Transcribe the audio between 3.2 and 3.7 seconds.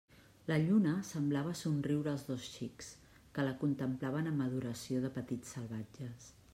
que la